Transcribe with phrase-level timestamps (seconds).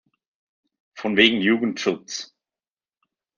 [0.95, 2.35] Von wegen Jugendschutz!